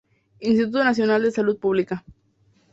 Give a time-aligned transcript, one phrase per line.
[0.39, 2.03] Instituto Nacional de Salud Pública.